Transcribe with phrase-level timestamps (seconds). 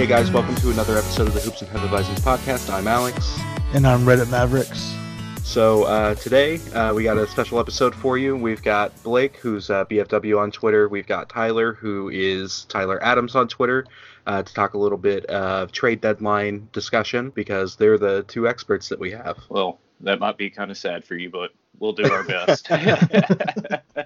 [0.00, 2.72] Hey guys, welcome to another episode of the Hoops and Headvisings podcast.
[2.72, 3.38] I'm Alex.
[3.74, 4.94] And I'm Reddit Mavericks.
[5.46, 8.34] So uh, today uh, we got a special episode for you.
[8.34, 10.88] We've got Blake, who's uh, BFW on Twitter.
[10.88, 13.84] We've got Tyler, who is Tyler Atoms on Twitter,
[14.26, 18.88] uh, to talk a little bit of trade deadline discussion because they're the two experts
[18.88, 19.36] that we have.
[19.50, 22.70] Well, that might be kind of sad for you, but we'll do our best.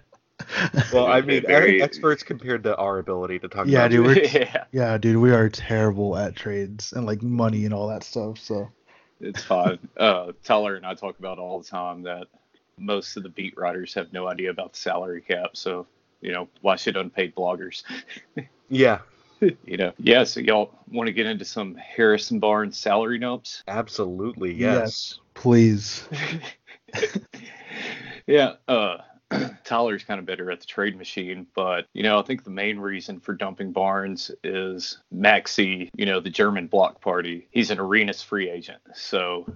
[0.92, 4.06] Well, I mean, Very- experts compared to our ability to talk Yeah, about dude.
[4.06, 5.16] We're, yeah, yeah, dude.
[5.16, 8.38] We are terrible at trades and like money and all that stuff.
[8.38, 8.70] So
[9.20, 9.78] it's fine.
[9.96, 12.26] Uh, Tyler and I talk about all the time that
[12.78, 15.50] most of the beat writers have no idea about the salary cap.
[15.56, 15.86] So,
[16.20, 17.82] you know, why should unpaid bloggers?
[18.68, 19.00] Yeah,
[19.40, 20.24] you know, yeah.
[20.24, 23.62] So y'all want to get into some Harrison Barnes salary dumps?
[23.68, 24.54] absolutely.
[24.54, 25.20] Yes.
[25.34, 26.08] please.
[28.26, 28.98] Yeah, uh,
[29.64, 32.78] Tyler's kind of better at the trade machine, but you know, I think the main
[32.78, 37.48] reason for dumping Barnes is Maxi, you know, the German block party.
[37.50, 38.80] He's an arenas free agent.
[38.94, 39.46] So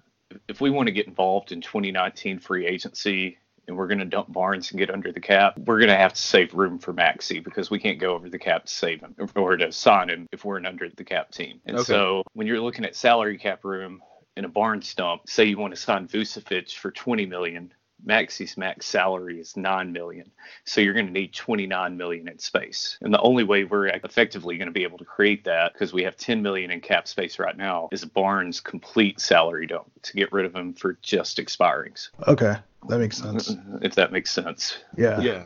[0.49, 4.33] if we want to get involved in 2019 free agency and we're going to dump
[4.33, 7.43] Barnes and get under the cap, we're going to have to save room for Maxi
[7.43, 10.45] because we can't go over the cap to save him or to sign him if
[10.45, 11.61] we're an under the cap team.
[11.67, 11.85] And Okay.
[11.85, 14.01] so when you're looking at salary cap room
[14.37, 17.73] in a Barnes dump, say you want to sign Vucevic for 20 million,
[18.05, 20.31] Maxi's max salary is 9 million.
[20.65, 22.99] So you're going to need 29 million in space.
[23.01, 26.05] And the only way we're effectively going to be able to create that because we
[26.05, 30.33] have 10 million in cap space right now is Barnes complete salary dump to get
[30.33, 32.11] rid of him for just expirings.
[32.27, 32.55] Okay,
[32.89, 33.53] that makes sense.
[33.53, 33.79] Mm-hmm.
[33.83, 34.79] If that makes sense.
[34.97, 35.21] Yeah.
[35.21, 35.45] Yeah.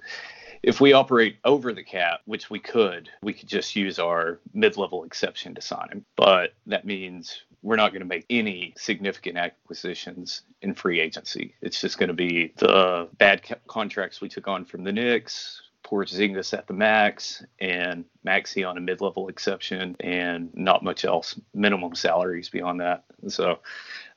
[0.63, 5.03] If we operate over the cap, which we could, we could just use our mid-level
[5.03, 6.05] exception to sign him.
[6.15, 11.55] But that means we're not going to make any significant acquisitions in free agency.
[11.63, 15.63] It's just going to be the bad ca- contracts we took on from the Knicks,
[15.85, 21.39] Porzingis at the max, and Maxi on a mid-level exception, and not much else.
[21.55, 23.05] Minimum salaries beyond that.
[23.29, 23.59] So,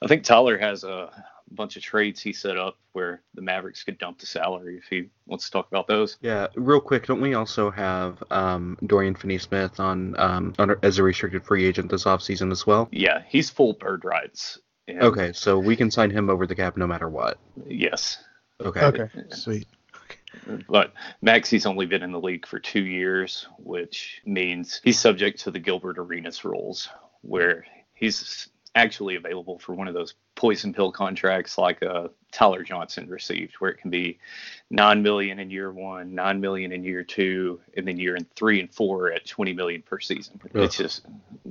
[0.01, 1.11] I think Tyler has a
[1.51, 5.09] bunch of trades he set up where the Mavericks could dump the salary if he
[5.25, 6.17] wants to talk about those.
[6.21, 11.03] Yeah, real quick, don't we also have um, Dorian Finney-Smith on um, under, as a
[11.03, 12.87] restricted free agent this offseason as well?
[12.91, 14.59] Yeah, he's full bird rights.
[14.87, 17.39] And Okay, so we can sign him over the cap no matter what.
[17.67, 18.17] Yes.
[18.61, 18.81] Okay.
[18.81, 19.67] Okay, sweet.
[20.67, 25.51] But Maxi's only been in the league for two years, which means he's subject to
[25.51, 26.89] the Gilbert Arenas rules,
[27.21, 33.07] where he's actually available for one of those poison pill contracts like uh, Tyler Johnson
[33.09, 34.19] received, where it can be
[34.69, 38.59] nine million in year one, nine million in year two, and then year in three
[38.59, 40.39] and four at twenty million per season.
[40.53, 41.05] It's just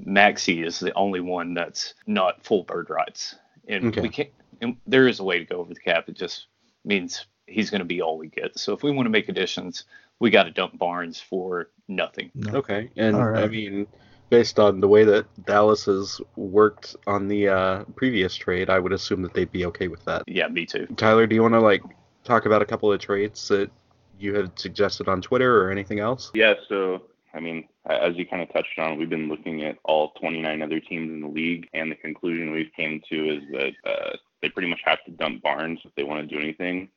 [0.06, 3.34] Maxi is the only one that's not full bird rights,
[3.66, 4.00] and Okay.
[4.02, 4.30] we can't.
[4.60, 6.08] And there is a way to go over the cap.
[6.08, 6.46] It just
[6.84, 8.58] means he's going to be all we get.
[8.58, 9.84] So if we want to make additions,
[10.20, 12.30] we got to dump Barnes for nothing.
[12.34, 12.52] No.
[12.58, 13.44] Okay, and All right.
[13.44, 13.86] I mean,
[14.30, 18.92] based on the way that Dallas has worked on the uh, previous trade, I would
[18.92, 20.24] assume that they'd be okay with that.
[20.26, 20.86] Yeah, me too.
[20.96, 21.82] Tyler, do you want to like
[22.24, 23.70] talk about a couple of trades that
[24.18, 26.30] you had suggested on Twitter or anything else?
[26.34, 27.02] Yeah, so
[27.34, 30.80] I mean, as you kind of touched on, we've been looking at all 29 other
[30.80, 34.68] teams in the league, and the conclusion we've came to is that uh, they pretty
[34.68, 36.88] much have to dump Barnes if they want to do anything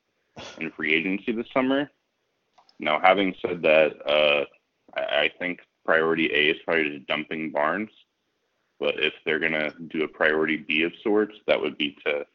[0.59, 1.89] in free agency this summer.
[2.79, 4.45] Now, having said that, uh,
[4.95, 7.89] I, I think priority A is probably just dumping Barnes,
[8.79, 12.25] but if they're gonna do a priority B of sorts, that would be to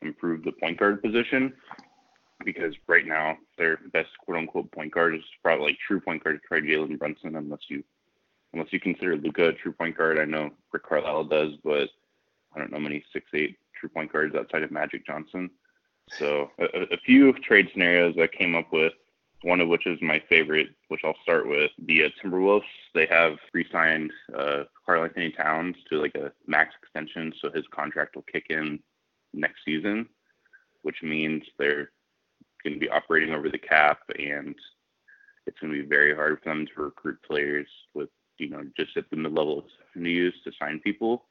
[0.00, 1.52] improve the point guard position
[2.44, 6.36] because right now their best quote unquote point guard is probably like true point guard
[6.36, 7.84] is probably Jalen Brunson unless you
[8.52, 10.18] unless you consider Luka a true point guard.
[10.18, 11.88] I know Rick Carlisle does, but
[12.54, 15.50] I don't know many six eight true point guards outside of Magic Johnson.
[16.18, 18.94] So a- a few trade scenarios I came up with.
[19.42, 21.70] One of which is my favorite, which I'll start with.
[21.86, 22.62] The uh, Timberwolves,
[22.94, 28.24] they have re-signed uh, Karl-Anthony Towns to like a max extension, so his contract will
[28.32, 28.78] kick in
[29.34, 30.08] next season,
[30.82, 31.90] which means they're
[32.62, 34.54] going to be operating over the cap, and
[35.46, 38.96] it's going to be very hard for them to recruit players with, you know, just
[38.96, 41.24] at the mid-level exception to use to sign people.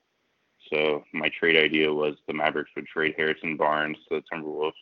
[0.72, 4.74] So my trade idea was the Mavericks would trade Harrison Barnes to the Timberwolves.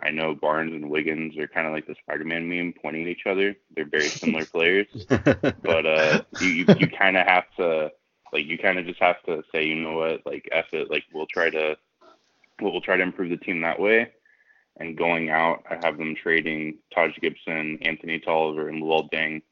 [0.00, 3.26] I know Barnes and Wiggins are kind of like the Spider-Man meme pointing at each
[3.26, 3.54] other.
[3.74, 7.92] They're very similar players, but uh, you you, you kind of have to
[8.32, 11.04] like you kind of just have to say, you know what, like F it, like
[11.12, 11.76] we'll try to
[12.60, 14.10] we'll, we'll try to improve the team that way.
[14.76, 19.42] And going out, I have them trading Taj Gibson, Anthony Tolliver, and Luol Deng,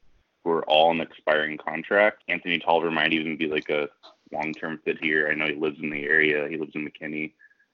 [0.43, 2.23] who are all in expiring contract.
[2.27, 3.87] Anthony Tolliver might even be like a
[4.33, 5.29] long-term fit here.
[5.31, 6.49] I know he lives in the area.
[6.49, 7.31] He lives in McKinney,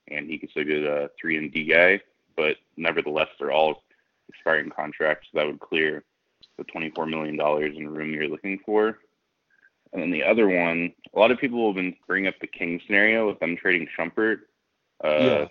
[0.09, 2.01] and he could still get a three and D guy.
[2.35, 3.83] But nevertheless, they're all
[4.27, 5.27] expiring contracts.
[5.33, 6.03] That would clear
[6.57, 7.39] the $24 million
[7.75, 8.99] in room you're looking for.
[9.91, 12.79] And then the other one, a lot of people have been bringing up the King
[12.85, 14.41] scenario with them trading Shumpert.
[15.03, 15.47] Uh, Yeah.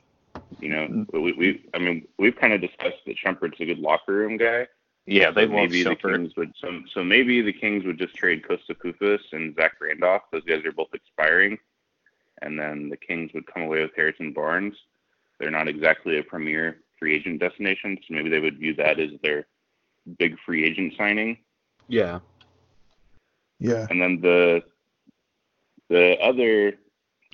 [0.61, 4.13] You know, we, we, I mean, we've kind of discussed that Shumpert's a good locker
[4.13, 4.69] room guy.
[5.07, 6.15] Yeah, they love maybe the Shumpert.
[6.17, 10.23] Kings would so, so maybe the Kings would just trade Kosta Koufos and Zach Randolph.
[10.31, 11.59] Those guys are both expiring,
[12.43, 14.75] and then the Kings would come away with Harrison Barnes.
[15.39, 19.11] They're not exactly a premier free agent destination, so maybe they would view that as
[19.23, 19.47] their
[20.19, 21.39] big free agent signing.
[21.89, 22.21] yeah.
[23.61, 23.87] Yeah.
[23.91, 24.63] And then the
[25.89, 26.75] the other,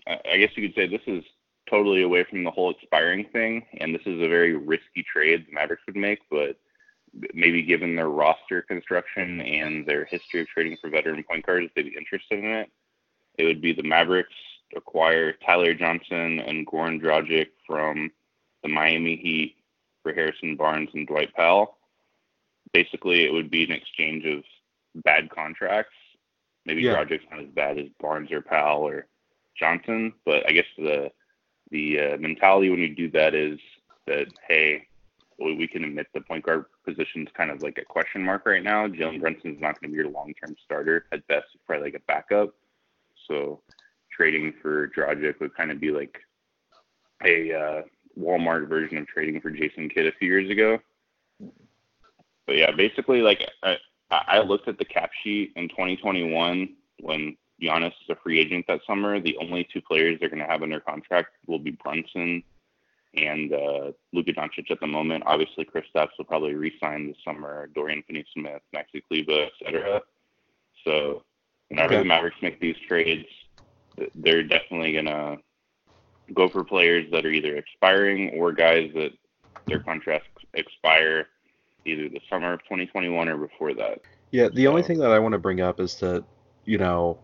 [0.06, 1.24] I I guess you could say this is
[1.68, 5.52] totally away from the whole expiring thing, and this is a very risky trade the
[5.52, 6.56] Mavericks would make, but
[7.32, 11.82] maybe given their roster construction and their history of trading for veteran point guards, they'd
[11.82, 12.70] be interested in it.
[13.38, 14.34] It would be the Mavericks
[14.76, 18.11] acquire Tyler Johnson and Goran Dragic from
[18.62, 19.56] the Miami Heat
[20.02, 21.78] for Harrison Barnes and Dwight Powell.
[22.72, 24.43] Basically, it would be an exchange of
[25.02, 25.94] bad contracts.
[26.64, 26.94] Maybe Yeah.
[26.94, 29.06] Dragic's not as bad as Barnes or Powell or
[29.58, 31.12] Johnson, but I guess the
[31.70, 33.58] the uh, mentality when you do that is
[34.06, 34.87] that hey,
[35.38, 38.62] we, can admit the point guard position is kind of like a question mark right
[38.62, 38.87] now.
[38.87, 41.06] Jalen Brunson's not going to be your long term starter.
[41.12, 42.53] At best, he's probably like a backup.
[45.06, 46.18] So trading for Dragic would kind of be like
[47.24, 47.82] a uh,
[48.18, 50.78] Walmart version of trading for Jason Kidd a few years ago.
[52.46, 53.76] But yeah, basically, like I,
[54.10, 58.80] I looked at the cap sheet in 2021 when Giannis is a free agent that
[58.86, 59.20] summer.
[59.20, 62.42] The only two players they're going to have under contract will be Brunson
[63.16, 65.22] and uh, Luka Doncic at the moment.
[65.26, 67.68] Obviously, Chris Stapps will probably re-sign this summer.
[67.74, 70.02] Dorian Finney-Smith, Maxi Kleber, etc.
[70.84, 71.22] So
[71.68, 72.02] whenever Okay.
[72.02, 73.26] the Mavericks make these trades,
[74.14, 75.38] they're definitely going to
[76.32, 79.12] go for players that are either expiring or guys that
[79.67, 81.29] their contracts expire
[81.85, 84.00] either the summer of 2021 or before that.
[84.31, 86.25] Yeah, the only thing that I want to bring up is that,
[86.64, 87.19] you know,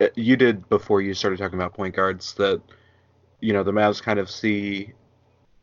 [0.00, 2.60] uh, you did before you started talking about point guards that,
[3.40, 4.92] you know, the Mavs kind of see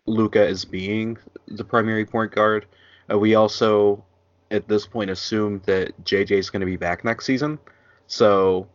[0.06, 1.18] Luka as being
[1.48, 2.66] the primary point guard.
[3.12, 4.04] Uh, we also,
[4.50, 7.60] at this point, assume that JJ is going to be back next season.
[8.08, 8.68] So,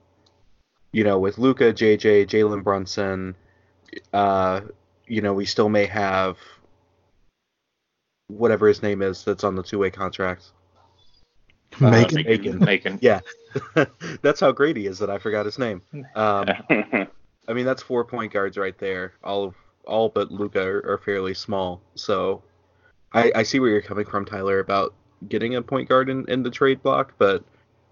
[0.96, 3.36] you know, with Luka, JJ, Jalen Brunson,
[4.14, 4.62] uh,
[5.06, 6.38] you know, we still may have
[8.28, 10.52] whatever his name is that's on the two-way contract.
[11.82, 12.24] Uh, Macon.
[12.24, 12.58] Macon.
[12.60, 12.98] Macon.
[13.02, 13.20] Yeah,
[14.22, 15.82] that's how great he is that I forgot his name.
[16.14, 19.12] Um, I mean, that's four point guards right there.
[19.22, 19.54] All of
[19.86, 21.82] all but Luka are, are fairly small.
[21.94, 22.42] So
[23.12, 24.94] I, I see where you're coming from, Tyler, about
[25.28, 27.44] getting a point guard in, in the trade block, but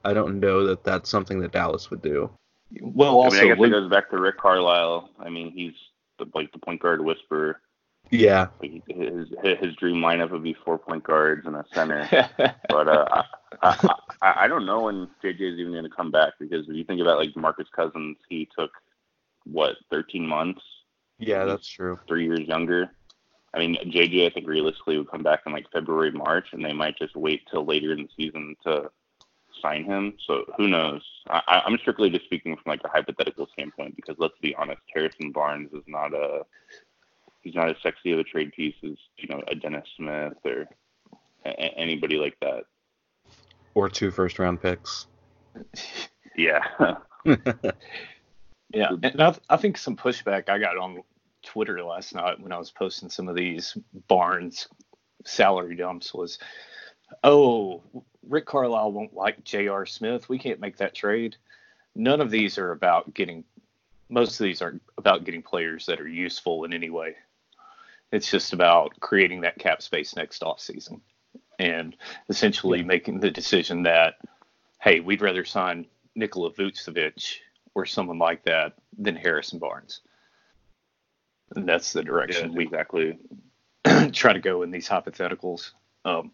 [0.07, 2.31] I don't know that that's something that Dallas would do.
[2.81, 5.11] Well, I also, mean, I guess Luke- it goes back to Rick Carlisle.
[5.19, 5.75] I mean, he's
[6.19, 7.61] the, like the point guard whisperer.
[8.11, 12.07] Yeah, Like his his dream lineup would be four point guards and a center.
[12.69, 13.25] but uh, I,
[13.63, 16.75] I, I I don't know when JJ is even going to come back because if
[16.75, 18.71] you think about like Marcus Cousins, he took
[19.47, 20.61] what 13 months,
[21.19, 21.99] yeah, that's true.
[22.07, 22.91] three years younger.
[23.55, 26.73] I mean, JJ, I think realistically would come back in like February, March, and they
[26.73, 28.91] might just wait till later in the season to
[29.65, 30.15] sign him.
[30.27, 31.03] So who knows?
[31.29, 34.81] I, I- I'm strictly just speaking from like a hypothetical standpoint because let's be honest,
[34.95, 36.43] Harrison Barnes is not a
[37.43, 40.67] he's not as sexy of a trade piece as you know a Dennis Smith or
[41.45, 42.65] a- a- anybody like that.
[43.75, 45.07] Or two first round picks.
[46.37, 46.65] Yeah.
[48.73, 51.05] Yeah, and I, I think some pushback I got on
[51.45, 53.77] Twitter last night when I was posting some of these
[54.09, 54.67] Barnes
[55.25, 56.41] salary dumps was,
[57.23, 57.83] oh,
[58.29, 59.87] Rick Carlisle won't like J.R.
[59.87, 60.29] Smith.
[60.29, 61.37] We can't make that trade.
[61.95, 63.45] None of these are about getting.
[64.09, 67.17] Most of these aren't about getting players that are useful in any way.
[68.13, 71.01] It's just about creating that cap space next offseason
[71.59, 71.97] and
[72.29, 74.17] essentially making the decision that,
[74.81, 77.39] hey, we'd rather sign Nikola Vucevic
[77.75, 80.01] or someone like that than Harrison Barnes.
[81.57, 83.19] And that's the yeah direction we exactly.
[84.13, 85.73] try to go in these hypotheticals.
[86.05, 86.33] Um,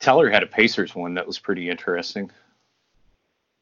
[0.00, 2.30] Tyler had a Pacers one that was pretty interesting.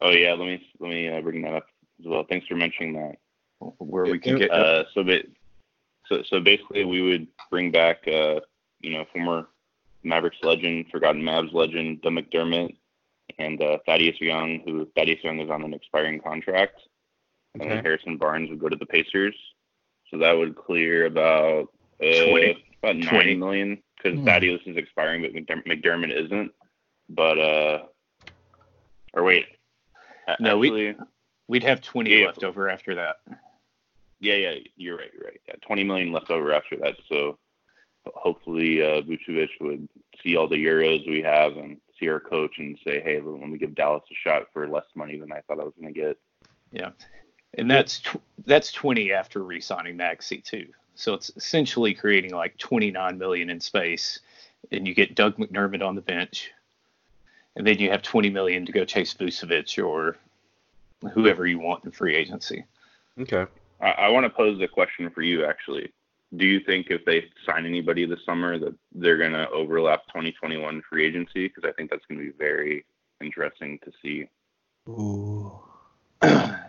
[0.00, 1.66] Oh yeah, let me let me uh, bring that up
[2.00, 2.24] as well.
[2.28, 3.16] Thanks for mentioning that.
[3.78, 4.50] where we can get.
[4.50, 5.24] Uh, so, ba-
[6.06, 8.40] so, so basically, we would bring back, uh,
[8.80, 9.48] you know, former
[10.02, 12.76] Mavericks legend, forgotten Mavs legend, Doug McDermott,
[13.38, 16.80] and uh, Thaddeus Young, who Thaddeus Young is on an expiring contract,
[17.54, 19.34] and then Harrison Barnes would go to the Pacers.
[20.10, 22.64] So that would clear about uh, 20.
[22.82, 23.34] about nine 20.
[23.36, 24.26] million because Hmm.
[24.26, 25.32] Thaddeus is expiring, but
[25.66, 26.52] McDermott isn't.
[27.08, 27.86] But uh,
[29.14, 29.46] or wait,
[30.40, 31.06] No, we- actually,
[31.48, 32.26] We'd have 20 Yeah.
[32.26, 33.18] left over after that.
[34.18, 35.40] Yeah, yeah, you're right, you're right.
[35.46, 36.96] Yeah, 20 million left over after that.
[37.08, 37.38] So
[38.04, 39.88] hopefully uh, Vucevic would
[40.20, 43.58] see all the euros we have and see our coach and say, hey, let me
[43.58, 46.18] give Dallas a shot for less money than I thought I was going to get.
[46.72, 46.90] Yeah,
[47.54, 50.66] and that's tw- that's 20 after re-signing Maxi too.
[50.96, 54.20] So it's essentially creating like 29 million in space,
[54.72, 56.50] and you get Doug McDermott on the bench,
[57.54, 60.16] and then you have 20 million to go chase Vucevic or
[61.12, 62.64] whoever you want in free agency.
[63.20, 63.46] Okay.
[63.80, 65.92] I, I want to pose a question for you, actually.
[66.36, 70.82] Do you think if they sign anybody this summer that they're going to overlap 2021
[70.88, 71.48] free agency?
[71.48, 72.84] Because I think that's going to be very
[73.20, 74.28] interesting to see.
[74.88, 75.60] Ooh.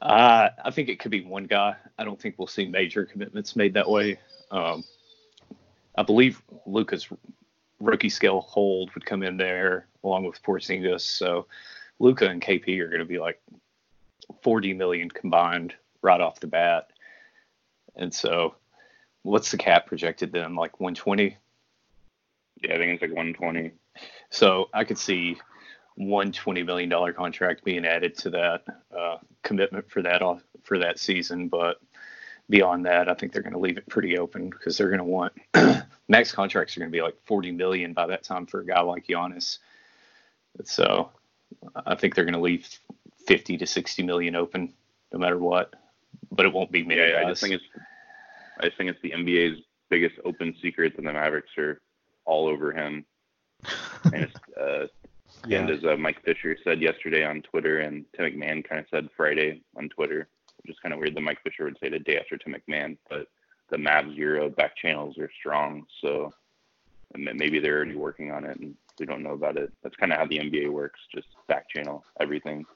[0.00, 1.76] Uh, I think it could be one guy.
[1.98, 4.18] I don't think we'll see major commitments made that way.
[4.50, 4.82] Um,
[5.96, 7.08] I believe Luka's
[7.80, 11.02] rookie scale hold would come in there along with Porzingis.
[11.02, 11.46] So
[11.98, 13.40] Luka and KP are going to be like
[14.42, 16.90] 40 million combined right off the bat.
[17.96, 18.54] And so,
[19.22, 20.54] what's the cap projected then?
[20.54, 21.36] Like 120.
[22.62, 23.72] Yeah, I think it's like 120.
[24.30, 25.36] So I could see
[25.96, 28.64] one twenty million dollar contract being added to that
[28.96, 31.48] uh, commitment for that off, for that season.
[31.48, 31.80] But
[32.48, 35.04] beyond that, I think they're going to leave it pretty open because they're going to
[35.04, 35.32] want
[36.08, 38.80] max contracts are going to be like forty million by that time for a guy
[38.80, 39.58] like Giannis.
[40.64, 41.10] So
[41.86, 42.68] I think they're going to leave
[43.26, 44.72] fifty to sixty million open
[45.12, 45.74] no matter what.
[46.32, 47.64] But it won't be many Yeah, I just think it's
[48.58, 51.80] I just think it's the NBA's biggest open secret that the Mavericks are
[52.24, 53.04] all over him.
[54.02, 54.86] And it's, uh,
[55.46, 55.60] Yeah.
[55.60, 59.08] and as uh, Mike Fisher said yesterday on Twitter, and Tim McMahon kind of said
[59.16, 60.28] Friday on Twitter,
[60.62, 62.96] which is kind of weird that Mike Fisher would say the day after Tim McMahon,
[63.08, 63.26] but
[63.70, 66.32] the Mavs Euro back channels are strong, so
[67.16, 69.72] maybe they're already working on it, and we don't know about it.
[69.82, 72.66] That's kind of how the NBA works, just back channel everything.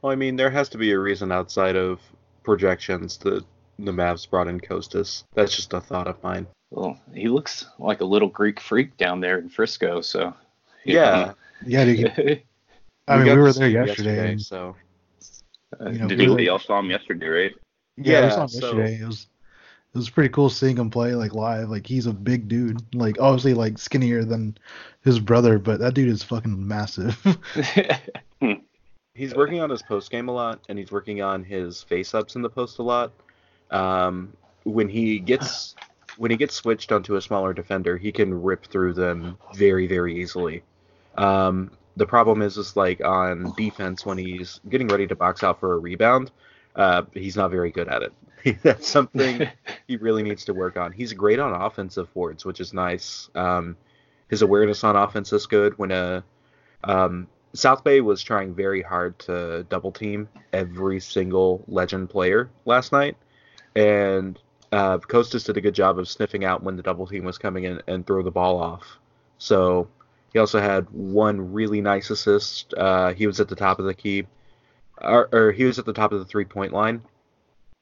[0.00, 2.00] Well, I mean, there has to be a reason outside of
[2.42, 3.44] projections that
[3.78, 5.24] the Mavs brought in Kostas.
[5.34, 6.46] That's just a thought of mine.
[6.70, 10.00] well, he looks like a little Greek freak down there in Frisco.
[10.00, 10.34] So
[10.84, 11.34] Yeah.
[11.66, 12.06] Yeah, dude.
[13.08, 14.30] I mean, got we were there him yesterday.
[14.32, 14.76] and- so
[15.80, 17.52] Uh, You know, did we he were- We all saw him yesterday, right?
[17.96, 18.98] Yeah, we saw him so- yesterday.
[19.02, 19.26] It was
[19.94, 21.68] it was pretty cool seeing him play like live.
[21.68, 22.82] Like he's a big dude.
[22.94, 24.56] Like obviously like skinnier than
[25.02, 27.18] his brother, but that dude is fucking massive.
[29.14, 32.36] he's working on his post game a lot, and he's working on his face ups
[32.36, 33.12] in the post a lot.
[33.70, 34.32] Um,
[34.64, 35.74] when he gets
[36.16, 40.20] when he gets switched onto a smaller defender, he can rip through them very very
[40.20, 40.62] easily.
[41.16, 45.60] Um, the problem is, is like on defense when he's getting ready to box out
[45.60, 46.30] for a rebound,
[46.76, 48.12] uh, he's not very good at it.
[48.62, 49.46] That's something
[49.86, 50.92] he really needs to work on.
[50.92, 53.28] He's great on offensive boards, which is nice.
[53.34, 53.76] Um,
[54.28, 55.78] his awareness on offense is good.
[55.78, 56.24] When a
[56.84, 62.92] um, South Bay was trying very hard to double team every single legend player last
[62.92, 63.16] night,
[63.76, 64.38] and
[64.72, 67.64] uh, Kostas did a good job of sniffing out when the double team was coming
[67.64, 68.98] in and throw the ball off.
[69.36, 69.88] So
[70.32, 72.74] he also had one really nice assist.
[72.74, 74.26] Uh, he was at the top of the key,
[75.00, 77.02] or, or he was at the top of the three point line.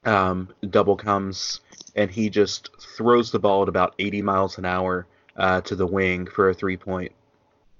[0.05, 1.61] Um, double comes
[1.95, 5.87] and he just throws the ball at about 80 miles an hour uh, to the
[5.87, 7.13] wing for a three point.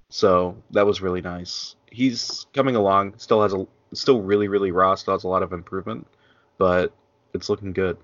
[0.09, 1.75] So that was really nice.
[1.91, 3.15] He's coming along.
[3.17, 4.95] Still has a still really really raw.
[4.95, 6.07] Still has a lot of improvement,
[6.57, 6.93] but
[7.33, 7.97] it's looking good.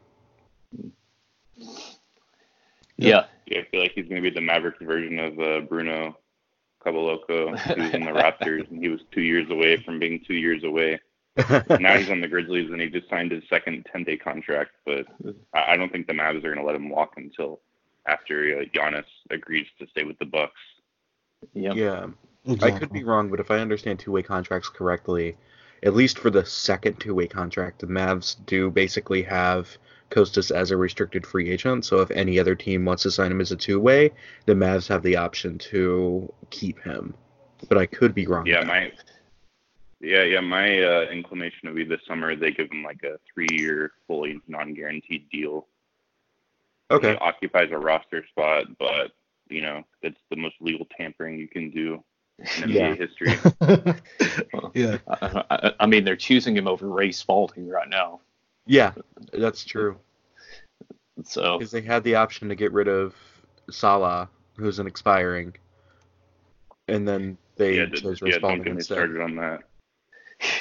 [2.97, 3.25] yeah.
[3.45, 6.17] Yeah, I feel like he's going to be the Mavericks version of uh, Bruno
[6.87, 10.63] Caboclo, who's in the Raptors, and he was two years away from being two years
[10.63, 10.99] away.
[11.79, 14.71] now he's on the Grizzlies, and he just signed his second 10-day contract.
[14.85, 15.05] But
[15.53, 17.59] I I don't think the Mavs are going to let him walk until
[18.07, 20.59] after uh, Giannis agrees to stay with the Bucks.
[21.53, 21.75] Yep.
[21.75, 22.07] yeah,
[22.61, 25.35] I could be wrong, but if I understand two way contracts correctly,
[25.83, 29.77] at least for the second two way contract, the Mavs do basically have
[30.09, 31.85] Kostas as a restricted free agent.
[31.85, 34.11] So if any other team wants to sign him as a two way,
[34.45, 37.13] the Mavs have the option to keep him.
[37.69, 38.45] But I could be wrong.
[38.45, 38.91] Yeah, my
[39.99, 43.91] yeah, yeah, my uh, inclination would be this summer they give him like a three-year,
[44.05, 45.67] fully non-guaranteed deal.
[46.91, 47.11] okay.
[47.13, 49.11] He occupies a roster spot, but
[49.49, 52.03] you know it's the most legal tampering you can do
[52.37, 52.95] in NBA Yeah.
[52.95, 53.39] history.
[54.75, 54.97] yeah.
[55.07, 58.21] I, I, I mean, they're choosing him over Ray Spalding right now.
[58.67, 58.91] Yeah,
[59.33, 59.97] that's true.
[61.23, 63.15] So Because they had the option to get rid of
[63.69, 65.55] Salah, who's an expiring,
[66.87, 68.97] and then they yeah, chose yeah, don't Spalding get me instead.
[68.97, 69.59] started on that.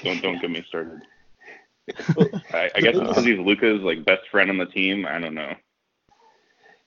[0.03, 1.01] Don't don't get me started.
[2.53, 5.07] I, I guess it's because he's Luka's like best friend on the team.
[5.07, 5.55] I don't know.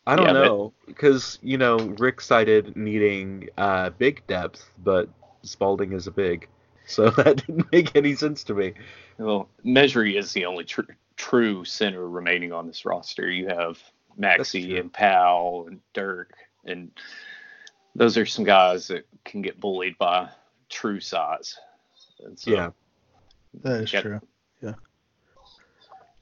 [0.08, 5.10] I don't Yeah, know, because you know Rick cited needing uh, big depth, but
[5.44, 6.48] Spalding is a big,
[6.88, 8.74] so that didn't make any sense to me.
[9.18, 10.82] well, Mejri is the only tr-
[11.20, 13.30] true center remaining on this roster.
[13.30, 13.78] You have
[14.18, 16.34] That's Maxi and Powell and Dirk,
[16.66, 16.92] and
[17.94, 20.30] those are some guys that can get bullied by
[20.70, 21.58] true size.
[22.24, 22.72] And so, Yeah,
[23.64, 24.04] That is Yep.
[24.04, 24.22] true.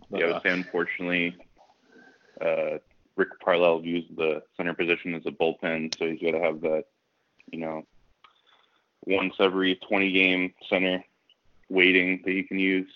[0.10, 1.36] but, yeah, I uh, would say unfortunately,
[2.40, 2.78] uh,
[3.18, 6.86] Rick Parlell views the center position as a bullpen, so he's got to have that,
[7.52, 7.86] you know,
[9.06, 11.04] once every 20 game center
[11.70, 12.90] waiting that he can use.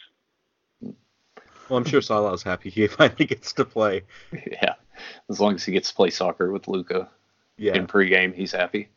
[1.70, 4.04] Well, I'm sure Salah's happy he finally gets to play.
[4.32, 4.74] yeah,
[5.30, 7.10] as long as he gets to play soccer with Luka.
[7.58, 8.34] Yeah, in pregame.
[8.34, 8.90] He's happy.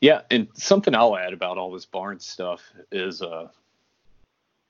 [0.00, 3.48] Yeah, and something I'll add about all this Barnes stuff is, uh,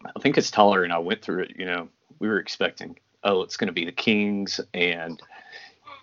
[0.05, 1.57] I think it's Tyler and I went through it.
[1.59, 5.21] You know, we were expecting, oh, it's going to be the Kings and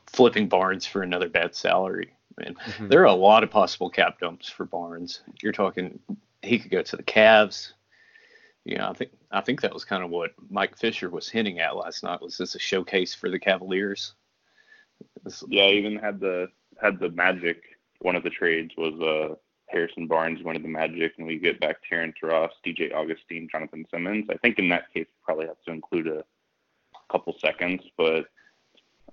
[0.08, 2.12] flipping Barnes for another bad salary.
[2.39, 2.89] And Mhm.
[2.89, 5.22] there are a lot of possible cap dumps for Barnes.
[5.43, 6.00] You're talking
[6.41, 7.74] he could go to the Cavs.
[8.69, 11.59] You know, I think I think that was kind of what Mike Fisher was hinting
[11.59, 12.21] at last night.
[12.21, 14.13] Was this a showcase for the Cavaliers?
[15.23, 16.49] This- Yeah, I even had the
[16.79, 17.63] had the Magic.
[18.01, 19.35] One of the trades was uh,
[19.69, 23.85] Harrison Barnes, one of the Magic, and we get back Terrence Ross, DJ Augustin, Jonathan
[23.91, 24.27] Simmons.
[24.29, 26.23] I think in that case, we probably have to include a
[27.11, 28.27] couple seconds, but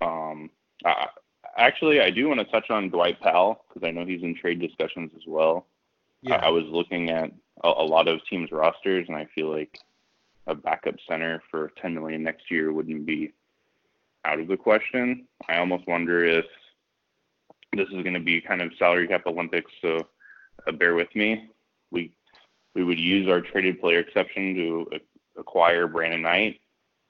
[0.03, 0.51] um,
[0.85, 1.09] I,
[1.57, 4.61] actually, I do want to touch on Dwight Powell because I know he's in trade
[4.61, 5.67] discussions as well.
[6.43, 7.33] I, I was looking at
[7.67, 9.79] a, a lot of teams' rosters, and I feel like
[10.47, 13.33] a backup center for 10 million next year wouldn't be
[14.25, 15.27] out of the question.
[15.49, 16.45] I almost wonder if
[17.73, 20.07] this is going to be kind of salary cap Olympics, so
[20.67, 21.51] uh, bear with me.
[21.91, 22.13] We
[22.75, 24.91] we would use our traded player exception to
[25.39, 26.61] acquire Brandon Knight,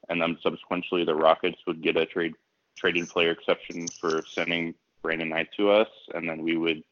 [0.08, 2.34] and then subsequently the Rockets would get a trade
[2.76, 6.82] traded player exception for sending Brandon Knight to us, and then we would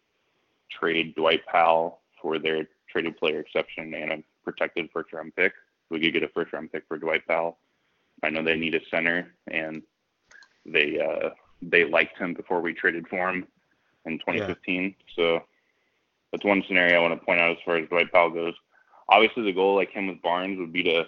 [0.71, 5.53] trade Dwight Powell for their traded player exception and a protected first round pick.
[5.91, 7.59] We could get a first round pick for Dwight Powell.
[8.23, 9.83] I know they need a center, and
[10.65, 11.31] they uh,
[11.61, 13.47] they liked him before we traded for him
[14.07, 14.95] in 2015.
[15.17, 15.41] So
[16.31, 18.55] that's one scenario I want to point out as far as Dwight Powell goes.
[19.09, 21.05] Obviously, the goal, like him with Barnes, would be to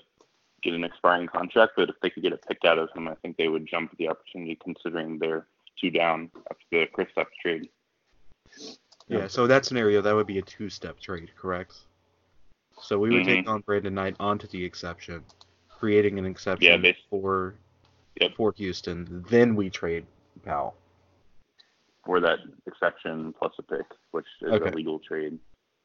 [0.62, 1.74] get an expiring contract.
[1.76, 3.92] But if they could get a pick out of him, I think they would jump
[3.92, 5.46] at the opportunity, considering they're
[5.80, 7.68] two down after the Chris Kristaps trade.
[9.08, 9.26] Yeah.
[9.28, 11.74] So that scenario, that would be a two-step trade, correct?
[12.80, 13.30] So we would Mm-hmm.
[13.30, 15.22] take on Brandon Knight onto the exception,
[15.68, 17.54] creating an exception Yeah, bas- for
[18.20, 18.32] Yep.
[18.36, 19.24] for Houston.
[19.28, 20.06] Then we trade
[20.44, 20.74] Powell.
[22.04, 24.70] for that exception plus a pick, which is Okay.
[24.70, 25.38] a legal trade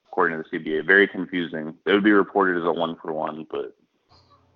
[0.08, 0.82] according to the CBA.
[0.86, 1.76] Very confusing.
[1.86, 3.76] It would be reported as a one for one, but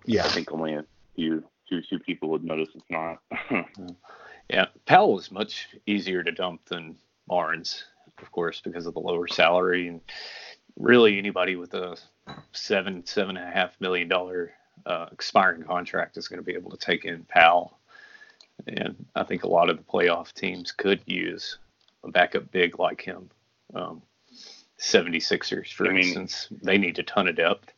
[0.04, 0.84] yeah, I think only a
[1.16, 3.20] few two two people would notice it's not.
[4.48, 7.84] Yeah, Powell is much easier to dump than Barnes,
[8.22, 10.00] of course, because of the lower salary and
[10.78, 11.96] really anybody with a
[12.52, 14.52] seven seven and a half million dollar
[14.84, 17.78] uh, expiring contract is going to be able to take in Powell.
[18.66, 21.58] And I think a lot of the playoff teams could use
[22.04, 23.30] a backup big like him.
[23.74, 24.02] Um,
[24.78, 27.72] 76ers, for I mean- instance, they need a ton of depth.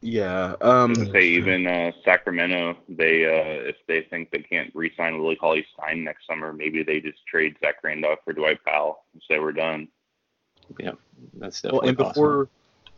[0.00, 0.54] Yeah.
[0.60, 5.36] Um, to say even uh, Sacramento, they uh, if they think they can't re-sign Willie
[5.36, 9.38] Cauley Stein next summer, maybe they just trade Zach Randolph for Dwight Powell and say
[9.38, 9.88] we're done.
[10.78, 10.92] Yeah,
[11.34, 12.12] that's definitely Well, and possible.
[12.12, 12.48] before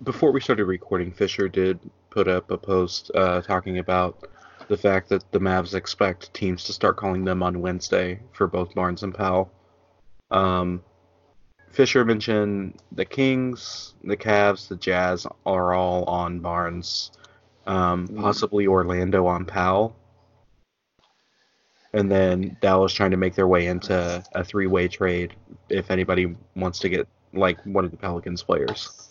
[0.05, 1.79] before we started recording, Fisher did
[2.11, 4.29] put up a post uh, talking about
[4.69, 8.75] the fact that the Mavs expect teams to start calling them on Wednesday for both
[8.75, 9.51] Barnes and Powell.
[10.31, 10.83] Um,
[11.73, 17.13] Fisher mentioned the Kings, the Cavs, the Jazz are all on Barnes,
[17.67, 18.21] um, Mm.
[18.21, 19.97] possibly Orlando on Powell.
[21.95, 25.35] And then Dallas trying to make their way into a three-way trade
[25.69, 29.09] if anybody wants to get like one of the Pelicans players.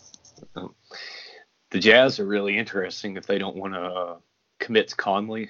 [1.70, 4.16] the Jazz are really interesting if they don't want to
[4.58, 5.48] commit to Conley,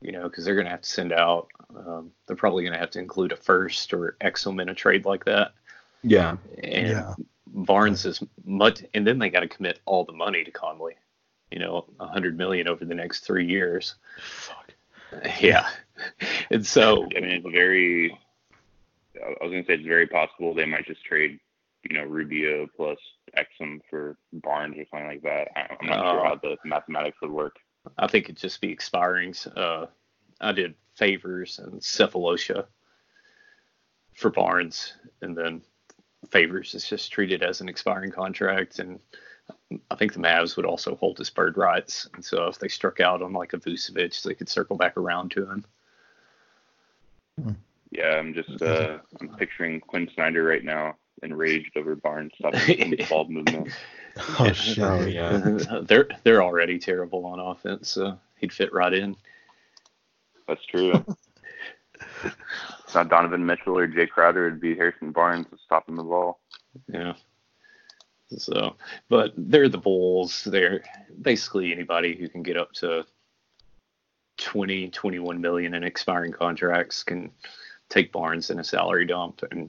[0.00, 1.48] you know, because they're going to have to send out.
[1.74, 5.04] Um, they're probably going to have to include a first or Exum in a trade
[5.04, 5.52] like that.
[6.02, 7.14] Yeah, And Yeah.
[7.46, 10.94] Barnes is much, and then they got to commit all the money to Conley.
[11.50, 13.94] You know, a hundred million over the next three years.
[14.20, 14.74] Fuck.
[15.40, 15.66] Yeah,
[16.50, 18.10] and so I mean, it's very.
[19.16, 21.40] I was gonna say it's very possible they might just trade,
[21.88, 22.98] you know, Rubio plus
[23.36, 25.48] Exum for Barnes or something like that.
[25.56, 26.24] I- I'm not sure Oh.
[26.24, 27.56] how the mathematics would work.
[27.96, 29.46] I think it'd just be expirings.
[29.56, 29.86] Uh,
[30.40, 32.66] I did Favors and Sefolosha
[34.14, 35.62] for Barnes, and then
[36.30, 38.98] Favors is just treated as an expiring contract, and
[39.90, 43.00] I think the Mavs would also hold his bird rights, and so if they struck
[43.00, 45.64] out on like a Vucevic, they could circle back around to him.
[47.90, 53.06] Yeah, I'm just uh, I'm picturing Quinn Snyder right now, enraged over Barnes stopping the
[53.10, 53.70] ball movement.
[54.38, 54.78] Oh shit.
[54.78, 55.80] Oh, yeah.
[55.82, 59.16] they're they're already terrible on offense, so he'd fit right in.
[60.46, 61.04] That's true.
[62.88, 64.46] it's not Donovan Mitchell or Jae Crowder.
[64.46, 66.40] It'd be Harrison Barnes stopping the ball.
[66.90, 67.12] Yeah.
[68.34, 68.76] So,
[69.10, 70.44] but they're the Bulls.
[70.44, 70.82] They're
[71.20, 73.04] basically anybody who can get up to
[74.38, 77.30] 20, 21 million in expiring contracts can
[77.90, 79.42] take Barnes in a salary dump.
[79.50, 79.68] And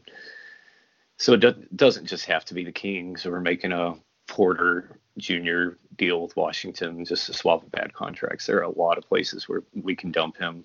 [1.17, 3.95] so it do- doesn't just have to be the Kings or making a
[4.27, 5.71] Porter Jr.
[5.97, 8.45] deal with Washington just to swap bad contracts.
[8.45, 10.63] There are a lot of places where we can dump him.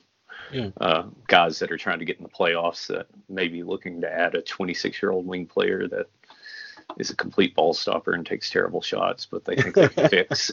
[0.53, 0.71] Yeah.
[0.81, 4.13] Uh, guys that are trying to get in the playoffs that may be looking to
[4.13, 6.07] add a 26 year old wing player that
[6.99, 10.53] is a complete ball stopper and takes terrible shots, but they think they can fix.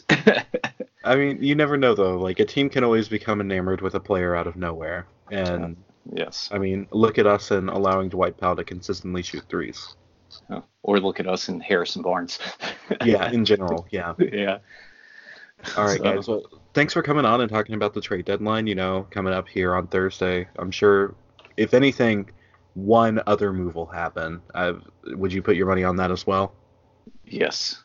[1.04, 2.18] I mean, you never know though.
[2.18, 5.76] Like a team can always become enamored with a player out of nowhere, and
[6.14, 6.50] yes.
[6.52, 9.96] I mean, look at us and allowing Dwight Powell to consistently shoot threes.
[10.84, 12.40] Or look at us and Harrison Barnes.
[13.04, 14.14] Yeah, in general, yeah.
[14.18, 14.60] yeah.
[15.78, 16.28] All right, So- guys.
[16.28, 16.44] Well,
[16.74, 18.68] thanks for coming on and talking about the trade deadline.
[18.68, 20.48] You know, coming up here on Thursday.
[20.58, 21.16] I'm sure,
[21.58, 22.30] if anything,
[22.74, 24.42] one other move will happen.
[24.56, 24.74] i
[25.08, 26.54] would you put your money on that as well?
[27.26, 27.84] Yes.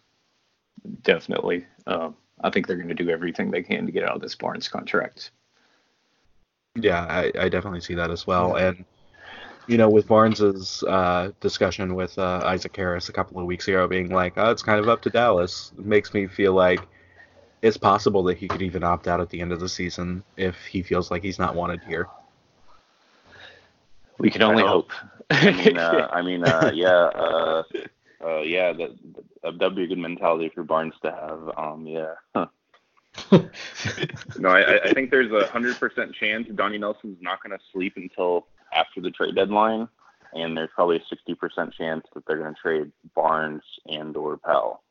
[1.03, 1.67] Definitely.
[1.87, 4.35] Um, I think they're going to do everything they can to get out of this
[4.35, 5.31] Barnes contract.
[6.77, 8.57] Yeah, I, I definitely see that as well.
[8.57, 8.85] And
[9.67, 13.89] you know, with Barnes's uh, discussion with uh, Isaac Harris a couple of weeks ago,
[13.89, 16.81] being like, "Oh, it's kind of up to Dallas," makes me feel like
[17.67, 20.57] it's possible that he could even opt out at the end of the season if
[20.67, 22.09] he feels like he's not wanted here.
[24.19, 24.91] We can only I hope.
[25.31, 27.63] I mean, uh, I mean, uh, yeah, uh,
[28.25, 28.97] uh, yeah, that
[29.59, 31.51] that'd be a good mentality for Barnes to have.
[31.59, 32.15] Um, yeah.
[32.35, 32.47] Huh.
[34.39, 37.95] no, I, I think there's a hundred percent chance Donnie Nelson's not going to sleep
[37.97, 39.89] until after the trade deadline,
[40.35, 44.37] and there's probably a sixty percent chance that they're going to trade Barnes and or
[44.37, 44.83] Pell.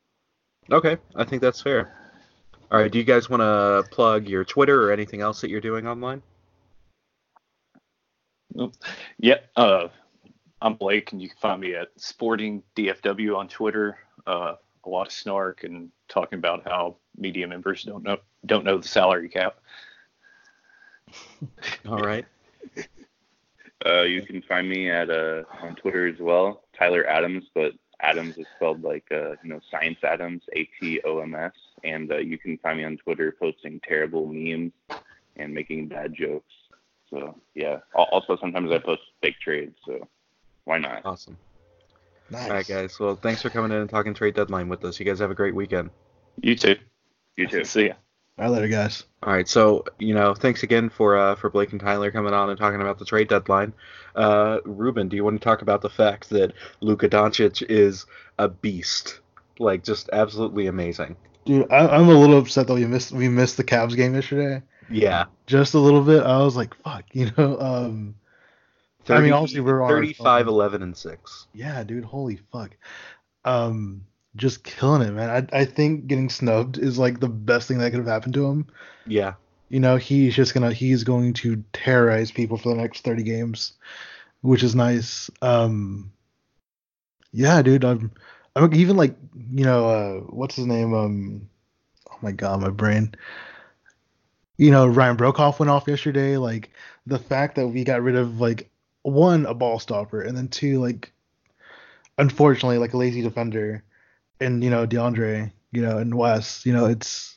[0.70, 2.05] Okay, I think that's fair.
[2.70, 5.60] All right, do you guys want to plug your Twitter or anything else that you're
[5.60, 6.20] doing online?
[9.18, 9.88] Yeah, uh,
[10.60, 13.98] I'm Blake, and you can find me at Sporting BFW on Twitter.
[14.26, 18.78] Uh, a lot of snark and talking about how media members don't know don't know
[18.78, 19.56] the salary cap.
[21.88, 22.24] All right.
[23.84, 28.36] Uh, you can find me at uh, on Twitter as well, Tyler Adams, but Adams
[28.38, 31.52] is spelled like uh, you know Science Adams, A T O M S,
[31.86, 34.72] and uh, you can find me on Twitter posting terrible memes
[35.36, 36.52] and making bad jokes.
[37.10, 37.78] So yeah.
[37.94, 40.06] Also, sometimes I post fake trades, so
[40.64, 41.02] why not?
[41.04, 41.36] Awesome.
[42.30, 42.44] Nice.
[42.44, 42.98] All right, guys.
[42.98, 44.98] Well, thanks for coming in and talking trade deadline with us.
[44.98, 45.90] You guys have a great weekend.
[46.42, 46.76] You too.
[47.36, 47.64] You too.
[47.64, 47.94] See ya.
[48.38, 49.04] All right, later, guys.
[49.22, 52.50] All right, so you know, thanks again for uh, for Blake and Tyler coming on
[52.50, 53.72] and talking about the trade deadline.
[54.14, 58.04] Uh, Ruben, do you want to talk about the fact that Luka Doncic is
[58.38, 59.20] a beast,
[59.58, 61.16] like just absolutely amazing?
[61.46, 64.62] Dude, I, I'm a little upset that we missed we missed the Cavs game yesterday.
[64.90, 66.22] Yeah, Just a little bit.
[66.22, 67.58] I was like, fuck, you know.
[67.58, 68.14] Um,
[69.08, 71.46] I mean, obviously we're on 35, 11, and six.
[71.54, 72.76] yeah, dude, holy fuck.
[73.44, 74.02] Um,
[74.34, 75.48] just killing it, man.
[75.52, 78.46] I I think getting snubbed is like the best thing that could have happened to
[78.46, 78.66] him.
[79.06, 79.34] Yeah,
[79.68, 83.72] You know, he's just gonna he's going to terrorize people for the next 30 games,
[84.40, 85.30] which is nice.
[85.42, 86.12] Um,
[87.32, 88.10] yeah, dude, I'm
[88.56, 89.14] I'm even like
[89.52, 91.48] you know uh what's his name um
[92.10, 93.14] oh my god my brain.
[94.56, 96.36] You know Ryan Broekhoff went off yesterday.
[96.36, 96.70] Like
[97.06, 98.70] the fact that we got rid of like
[99.02, 101.12] one a ball stopper and then two like
[102.18, 103.84] unfortunately like a lazy defender
[104.40, 107.36] and you know DeAndre you know and Wes you know it's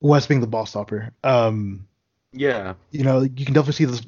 [0.00, 1.10] Wes being the ball stopper.
[1.22, 1.86] Um,
[2.32, 4.02] yeah, you know, you can definitely see this.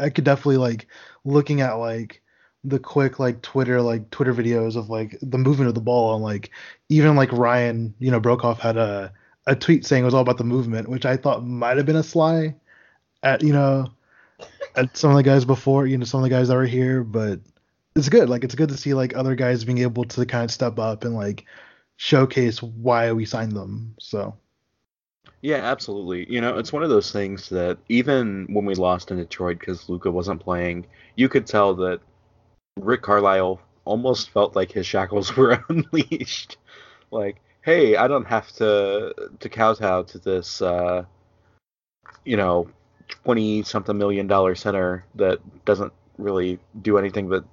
[0.00, 0.86] I could definitely like
[1.24, 2.21] looking at like
[2.64, 6.22] the quick like Twitter like Twitter videos of like the movement of the ball and
[6.22, 6.50] like
[6.88, 9.12] even like Ryan, you know, Broekhoff had a
[9.46, 11.96] a tweet saying it was all about the movement, which I thought might have been
[11.96, 12.54] a sly
[13.22, 13.88] at you know
[14.76, 17.02] at some of the guys before, you know, some of the guys that were here,
[17.02, 17.40] but
[17.94, 18.28] it's good.
[18.28, 21.04] Like it's good to see like other guys being able to kind of step up
[21.04, 21.44] and like
[21.96, 23.94] showcase why we signed them.
[23.98, 24.36] So
[25.42, 26.32] yeah, absolutely.
[26.32, 29.88] You know, it's one of those things that even when we lost in Detroit because
[29.88, 32.00] Luka wasn't playing, you could tell that
[32.76, 36.56] Rick Carlisle almost felt like his shackles were unleashed.
[37.10, 41.04] Like hey, I don't have to to kowtow to this, uh,
[42.24, 42.68] you know,
[43.08, 47.44] twenty something million dollar center that doesn't really do anything but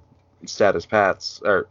[0.44, 1.68] status pats or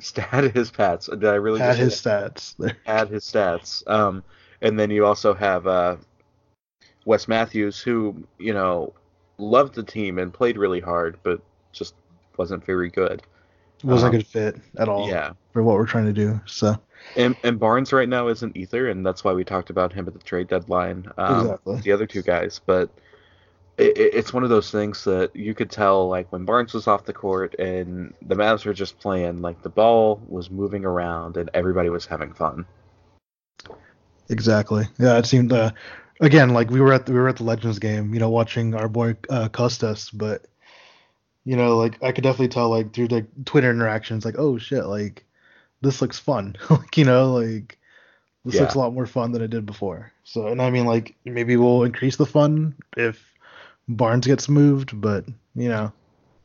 [0.00, 1.06] stat his pats.
[1.06, 2.56] Did I really just his say stats.
[2.58, 2.76] that?
[2.86, 3.88] add his stats?
[3.88, 4.24] Um,
[4.60, 5.96] and then you also have uh,
[7.04, 8.92] Wes Matthews, who you know
[9.38, 11.40] loved the team and played really hard, but
[12.38, 13.22] wasn't very good.
[13.78, 15.32] It wasn't Um, a good fit at all Yeah.
[15.52, 16.40] for what we're trying to do.
[16.46, 16.76] So
[17.16, 20.14] And, and Barnes right now isn't either, and that's why we talked about him at
[20.14, 21.06] the trade deadline.
[21.18, 21.80] Um, Exactly.
[21.80, 22.88] The other two guys, but
[23.76, 26.86] it, it- it's one of those things that you could tell, like when Barnes was
[26.86, 31.36] off the court and the Mavs were just playing, like the ball was moving around
[31.36, 32.64] and everybody was having fun.
[34.30, 34.84] exactly.
[34.98, 35.72] Yeah, it seemed uh,
[36.20, 38.74] again like we were at the, we were at the Legends game, you know, watching
[38.74, 40.46] our boy uh, Kostas, but
[41.44, 44.86] you know, like I could definitely tell like through the Twitter interactions, like oh shit,
[44.86, 45.24] like
[45.80, 47.78] this looks fun, like you know, like
[48.44, 50.12] this looks a lot more fun than it did before.
[50.24, 53.32] So, and I mean, like maybe we'll increase the fun if
[53.88, 55.92] Barnes gets moved, but you know,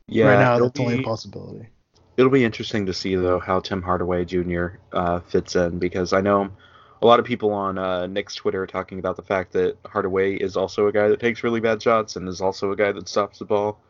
[0.06, 1.68] Yeah, right now that's only a possibility.
[2.16, 4.66] It'll be interesting to see though how Tim Hardaway Jr.
[4.92, 6.50] Uh, fits in because I know
[7.02, 10.34] a lot of people on uh, Knicks Twitter are talking about the fact that Hardaway
[10.34, 13.08] is also a guy that takes really bad shots and is also a guy that
[13.08, 13.80] stops the ball.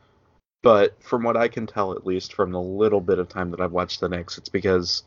[0.63, 3.61] But from what I can tell, at least from the little bit of time that
[3.61, 5.05] I've watched the Knicks, it's because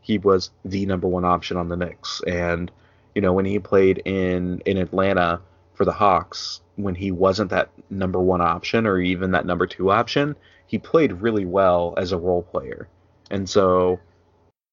[0.00, 2.22] he was the number one option on the Knicks.
[2.26, 2.70] And
[3.14, 5.40] you know when he played in in Atlanta
[5.74, 9.90] for the Hawks, when he wasn't that number one option or even that number two
[9.90, 10.36] option,
[10.66, 12.88] he played really well as a role player.
[13.30, 13.98] And so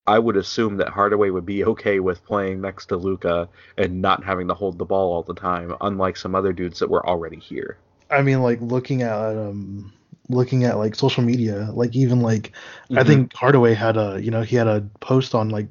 [0.06, 4.24] I would assume that Hardaway would be okay with playing next to Luka and not
[4.24, 7.40] having to hold the ball all the time, unlike some other dudes that were already
[7.40, 7.78] here.
[8.12, 9.94] I mean, like looking at um,
[10.30, 12.52] looking at like social media, like even like
[12.96, 13.08] I Mhm.
[13.08, 15.68] think Hardaway had a you know he had a post on like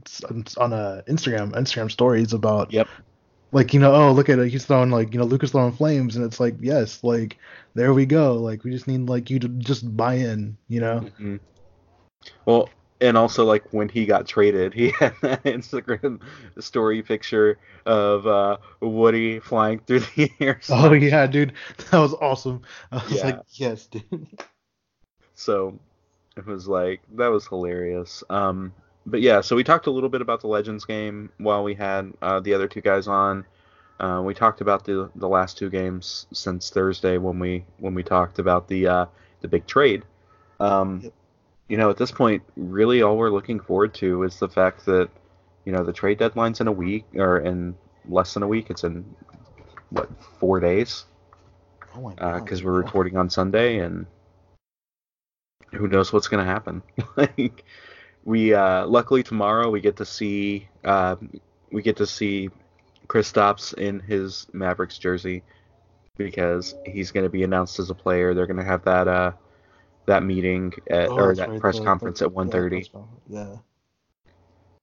[0.59, 2.89] on a Instagram Instagram stories about Yep.
[3.53, 6.17] like you know oh look at it he's throwing like you know Luka's throwing flames
[6.17, 7.39] and it's like yes like
[7.75, 11.01] there we go like we just need like you to just buy in you know
[11.19, 11.41] Mhm.
[12.47, 12.69] Well,
[13.01, 16.21] and also like when he got traded, he had that Instagram
[16.59, 20.61] story picture of uh, Woody flying through the air.
[20.71, 21.53] oh yeah dude
[21.91, 23.25] that was awesome I was Yeah.
[23.25, 24.29] like yes dude
[25.35, 25.79] So
[26.37, 28.23] it was like that was hilarious.
[28.31, 28.73] Um,
[29.07, 32.13] but yeah, so we talked a little bit about the Legends game while we had
[32.23, 33.45] uh, the other two guys on.
[34.01, 38.03] Uh, we talked about the the last two games since Thursday when we when we
[38.03, 39.07] talked about the uh,
[39.41, 40.05] the big trade.
[40.61, 41.15] Um, Yep.
[41.69, 45.11] You know, at this point, really all we're looking forward to is the fact that
[45.65, 47.75] you know the trade deadline's in a week or in
[48.09, 48.71] less than a week.
[48.71, 49.05] It's in
[49.91, 51.05] what four days
[51.95, 54.07] oh my god because we're recording on Sunday, and
[55.73, 56.83] who knows what's gonna happen.
[57.17, 57.65] like
[58.25, 61.17] we, uh, luckily tomorrow we get to see, uh,
[61.71, 62.51] we get to see
[63.07, 65.43] Kristaps in his Mavericks jersey
[66.17, 68.35] because he's gonna be announced as a player.
[68.35, 69.33] They're gonna have that, uh,
[70.09, 72.91] that meeting at, Oh, or that right, press the- conference the- at 1:30
[73.29, 73.57] yeah, yeah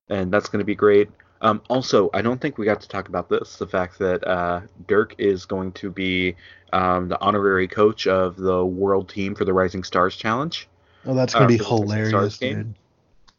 [0.09, 1.09] and that's going to be great.
[1.41, 4.61] Um, also, I don't think we got to talk about this the fact that uh,
[4.87, 6.35] Dirk is going to be
[6.73, 10.67] um, the honorary coach of the world team for the Rising Stars Challenge.
[11.05, 12.75] oh that's gonna Uh, be for the Rising hilarious dude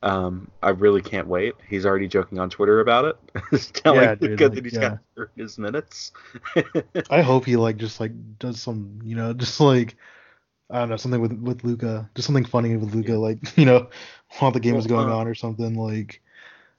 [0.03, 1.55] Um, I really can't wait.
[1.69, 3.17] He's already joking on Twitter about it,
[3.75, 4.99] telling Yeah, dude, that like, he's yeah.
[5.17, 6.13] got his minutes.
[7.11, 9.97] I hope he like just like does some, you know, just like
[10.71, 13.89] I don't know, something with with Luka, just something funny with Luka, like you know,
[14.39, 15.75] while the game is Well, going uh, on or something.
[15.75, 16.21] Like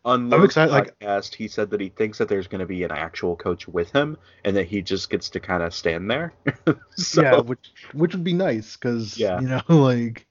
[0.03, 2.83] on I'm excited, like- podcast, he said that he thinks that there's going to be
[2.83, 6.33] an actual coach with him, and that he just gets to kind of stand there.
[6.95, 9.39] so, yeah, which which would be nice because Yeah.
[9.39, 10.27] you know, like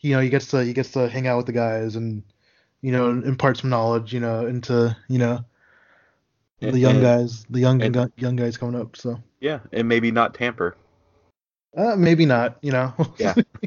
[0.00, 2.22] you know, he gets to he gets to hang out with the guys and
[2.80, 5.44] you know impart some knowledge, you know, into you know
[6.60, 8.96] the young and- guys, the young and- young guys coming up.
[8.96, 10.76] So Yeah, and maybe not tamper.
[11.76, 12.94] Uh, maybe not, you know.
[13.18, 13.34] Yeah.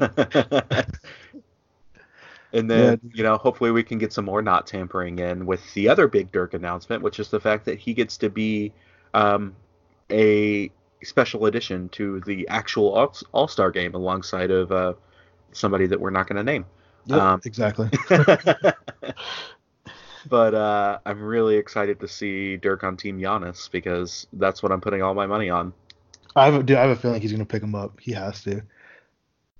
[2.52, 3.10] and then, Yeah.
[3.12, 6.30] you know, hopefully we can get some more not tampering in with the other big
[6.32, 8.72] Dirk announcement, which is the fact that he gets to be
[9.14, 9.56] um,
[10.10, 10.70] a
[11.02, 14.94] special addition to the actual All Star game alongside of uh,
[15.52, 16.66] somebody that we're not going to name.
[17.06, 17.90] Yep, Um, exactly.
[20.26, 24.80] but uh, I'm really excited to see Dirk on Team Giannis because that's what I'm
[24.80, 25.72] putting all my money on.
[26.34, 28.00] I have a, dude, I have a feeling he's gonna pick him up.
[28.00, 28.62] He has to.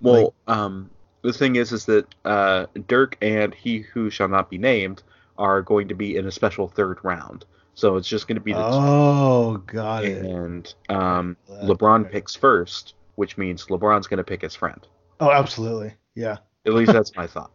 [0.01, 0.91] Well, um,
[1.23, 5.03] the thing is, is that uh, Dirk and he who shall not be named
[5.39, 7.45] are going to be in a special third round.
[7.75, 10.25] So it's just going to be the Oh, got two, it.
[10.27, 12.11] and um, LeBron okay.
[12.15, 14.87] picks first, which means LeBron's going to pick his friend.
[15.21, 15.95] Oh, absolutely.
[16.15, 16.39] Yeah.
[16.67, 17.51] At least that's my thought.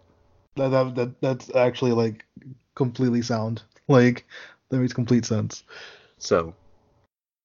[0.56, 2.26] That, that, that that's actually like
[2.76, 3.62] completely sound.
[3.88, 4.26] like
[4.70, 5.64] that makes complete sense.
[6.18, 6.56] So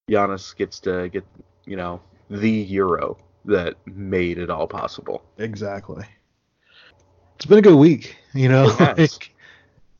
[0.09, 1.25] Giannis gets to get,
[1.65, 5.23] you know, the Euro that made it all possible.
[5.37, 6.03] Exactly.
[7.35, 8.65] It's been a good week, you know.
[8.65, 8.79] It has.
[8.79, 9.19] like, it's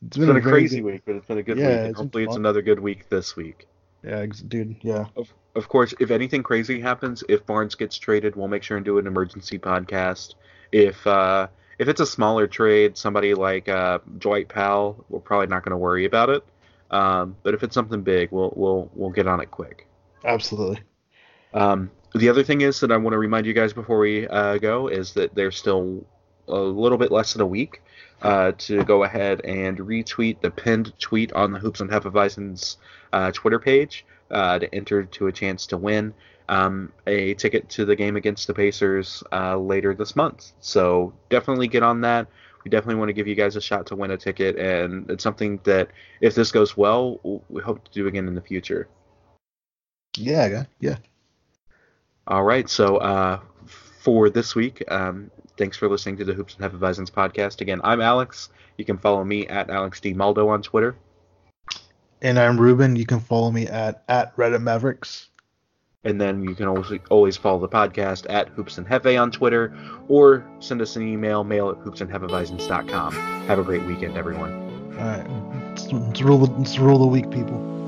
[0.08, 1.88] It's been, a very crazy good- week, but it's been a good Yeah, week.
[1.88, 3.68] And hopefully, it's another good week this week.
[4.04, 4.76] Yeah, ex- dude.
[4.82, 5.06] Yeah.
[5.16, 8.86] Of, of course, if anything crazy happens, if Barnes gets traded, we'll make sure and
[8.86, 10.36] do an emergency podcast.
[10.72, 11.48] If uh,
[11.80, 15.78] if it's a smaller trade, somebody like uh, Dwight Powell, we're probably not going to
[15.78, 16.44] worry about it.
[16.92, 19.88] Um, but if it's something big, we'll we'll we'll get on it quick.
[20.26, 20.82] Absolutely.
[21.54, 24.58] Um, the other thing is that I want to remind you guys before we uh,
[24.58, 26.06] go is that there's still
[26.48, 27.82] a little bit less than a week
[28.22, 32.78] uh, to go ahead and retweet the pinned tweet on the Hoops and Hefeweizens
[33.12, 36.14] uh, Twitter page uh, to enter to a chance to win
[36.50, 40.52] um, a ticket to the game against the Pacers uh, later this month.
[40.60, 42.28] So definitely get on that.
[42.64, 45.24] We definitely want to give you guys a shot to win a ticket, and it's
[45.24, 45.90] something that
[46.22, 48.88] if this goes well, we hope to do again in the future.
[50.16, 50.66] Yeah.
[50.80, 50.98] Yeah.
[52.28, 52.70] All right.
[52.70, 57.62] So uh, for this week, um, thanks for listening to the Hoops and Hefeweizens podcast.
[57.62, 58.50] Again, I'm Alex.
[58.78, 60.96] You can follow me at Alex D Maldo on Twitter.
[62.22, 62.96] And I'm Ruben.
[62.96, 65.30] You can follow me at at Reddit Mavericks.
[66.06, 69.74] And then you can always, always follow the podcast at Hoops and Hefe on Twitter
[70.10, 73.14] or send us an email, mail at hoopsandhefeweizens.com.
[73.14, 74.52] Have a great weekend, everyone.
[75.00, 75.26] All right.
[75.70, 77.83] Let's, let's rule the let's rule the week, people.